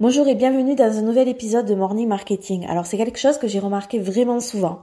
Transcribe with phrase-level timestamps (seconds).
[0.00, 2.66] Bonjour et bienvenue dans un nouvel épisode de Morning Marketing.
[2.66, 4.80] Alors c'est quelque chose que j'ai remarqué vraiment souvent.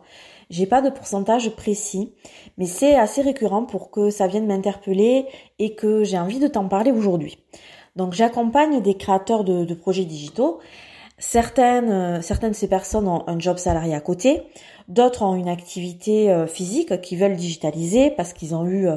[0.49, 2.13] J'ai pas de pourcentage précis,
[2.57, 5.25] mais c'est assez récurrent pour que ça vienne m'interpeller
[5.59, 7.37] et que j'ai envie de t'en parler aujourd'hui.
[7.97, 10.59] Donc j'accompagne des créateurs de, projets digitaux.
[11.17, 14.43] Certaines, euh, certaines de ces personnes ont un job salarié à côté,
[14.87, 18.95] d'autres ont une activité euh, physique qui veulent digitaliser parce qu'ils ont eu, euh,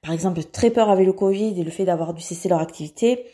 [0.00, 3.26] par exemple, très peur avec le Covid et le fait d'avoir dû cesser leur activité,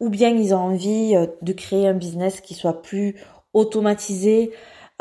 [0.00, 3.16] ou bien ils ont envie euh, de créer un business qui soit plus
[3.52, 4.52] automatisé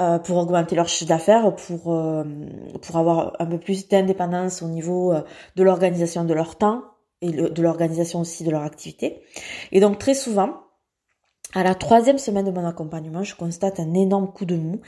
[0.02, 2.23] euh, pour augmenter leur chiffre d'affaires, pour euh,
[2.81, 5.13] pour avoir un peu plus d'indépendance au niveau
[5.55, 6.84] de l'organisation de leur temps
[7.21, 9.21] et de l'organisation aussi de leur activité.
[9.71, 10.62] Et donc très souvent,
[11.54, 14.82] à la troisième semaine de mon accompagnement, je constate un énorme coup de mou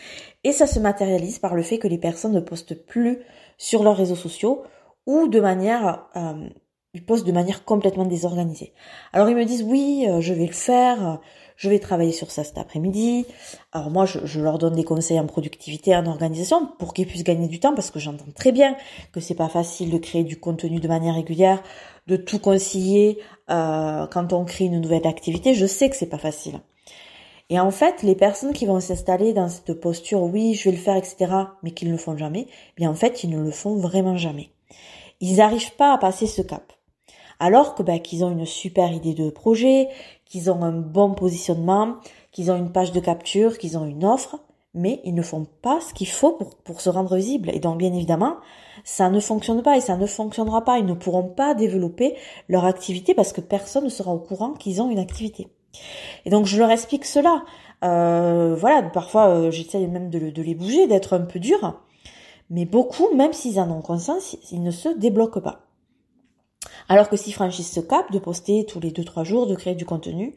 [0.43, 3.19] et ça se matérialise par le fait que les personnes ne postent plus
[3.57, 4.63] sur leurs réseaux sociaux
[5.05, 6.09] ou de manière
[6.93, 8.73] ils postent de manière complètement désorganisée.
[9.13, 11.15] Alors ils me disent oui, euh, je vais le faire, euh,
[11.57, 13.25] je vais travailler sur ça cet après-midi.
[13.73, 17.47] Alors moi, je, leur donne des conseils en productivité, en organisation, pour qu'ils puissent gagner
[17.47, 18.75] du temps, parce que j'entends très bien
[19.11, 21.61] que c'est pas facile de créer du contenu de manière régulière,
[22.05, 25.53] de tout concilier euh, quand on crée une nouvelle activité.
[25.53, 26.61] Je sais que c'est pas facile.
[27.49, 30.81] Et en fait, les personnes qui vont s'installer dans cette posture, oui, je vais le
[30.81, 31.31] faire, etc.,
[31.63, 34.17] mais qu'ils ne le font jamais, eh bien en fait, ils ne le font vraiment
[34.17, 34.49] jamais.
[35.21, 36.73] Ils n'arrivent pas à passer ce cap
[37.39, 39.89] alors que bah, qu'ils ont une super idée de projet,
[40.25, 41.95] qu'ils ont un bon positionnement,
[42.31, 44.39] qu'ils ont une page de capture, qu'ils ont une offre,
[44.73, 47.49] mais ils ne font pas ce qu'il faut pour, pour se rendre visible.
[47.53, 48.37] Et donc bien évidemment,
[48.83, 50.77] ça ne fonctionne pas et ça ne fonctionnera pas.
[50.77, 52.15] Ils ne pourront pas développer
[52.47, 55.47] leur activité parce que personne ne sera au courant qu'ils ont une activité.
[56.25, 57.43] Et donc je leur explique cela.
[57.83, 61.81] Euh, voilà, parfois euh, j'essaye même de, de les bouger, d'être un peu dur.
[62.49, 65.66] Mais beaucoup, même s'ils en ont conscience, ils ne se débloquent pas.
[66.89, 69.85] Alors que s'ils franchissent ce cap de poster tous les 2-3 jours, de créer du
[69.85, 70.35] contenu,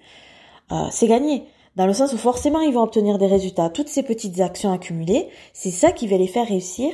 [0.72, 1.44] euh, c'est gagné.
[1.76, 3.70] Dans le sens où forcément ils vont obtenir des résultats.
[3.70, 6.92] Toutes ces petites actions accumulées, c'est ça qui va les faire réussir.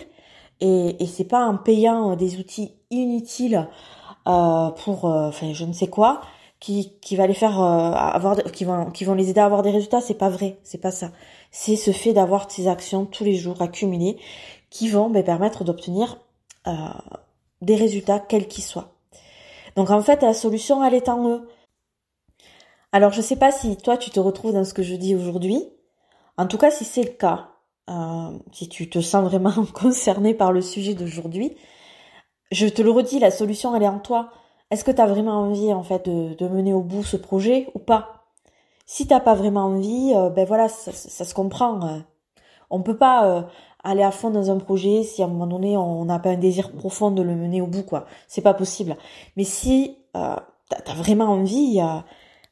[0.60, 3.68] Et, et c'est pas en payant euh, des outils inutiles
[4.28, 6.20] euh, pour, enfin je ne sais quoi,
[6.60, 9.70] qui, qui va les faire avoir, qui vont, qui vont les aider à avoir des
[9.70, 10.00] résultats.
[10.00, 11.10] C'est pas vrai, c'est pas ça.
[11.50, 14.18] C'est ce fait d'avoir ces actions tous les jours accumulées
[14.70, 16.18] qui vont ben, permettre d'obtenir
[17.62, 18.95] des résultats quels qu'ils soient.
[19.76, 21.48] Donc en fait, la solution, elle est en eux.
[22.92, 25.62] Alors je sais pas si toi tu te retrouves dans ce que je dis aujourd'hui.
[26.38, 27.50] En tout cas, si c'est le cas,
[27.90, 31.56] euh, si tu te sens vraiment concerné par le sujet d'aujourd'hui,
[32.52, 34.30] je te le redis, la solution elle est en toi.
[34.70, 37.80] Est-ce que tu as vraiment envie en fait de, mener au bout ce projet ou
[37.80, 38.24] pas?
[38.86, 41.86] Si t'as pas vraiment envie, euh, ben voilà, ça, se comprend.
[41.86, 41.98] Euh.
[42.70, 43.48] On peut pas
[43.86, 46.36] aller à fond dans un projet si à un moment donné on n'a pas un
[46.36, 48.06] désir profond de le mener au bout quoi.
[48.28, 48.96] C'est pas possible.
[49.36, 50.36] Mais si euh,
[50.68, 52.00] t'as as vraiment envie euh,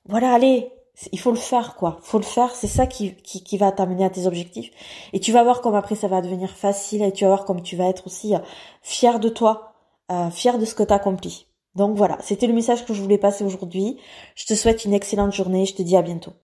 [0.06, 0.70] voilà allez
[1.12, 1.98] il faut le faire quoi.
[2.02, 4.70] Faut le faire c'est ça qui, qui, qui va t'amener à tes objectifs.
[5.12, 7.62] Et tu vas voir comme après ça va devenir facile et tu vas voir comme
[7.62, 8.38] tu vas être aussi euh,
[8.82, 9.74] fier de toi
[10.12, 13.18] euh, fier de ce que t'as accompli donc voilà c'était le message que je voulais
[13.18, 13.98] passer aujourd'hui.
[14.36, 15.66] Je te souhaite une excellente journée.
[15.66, 16.32] Je te dis à bientôt